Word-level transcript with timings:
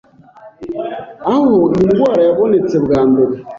aho 1.27 1.43
iyi 1.73 1.85
ndwara 1.89 2.21
yabonetse 2.27 2.75
bwa 2.85 2.99
mbere 3.09 3.33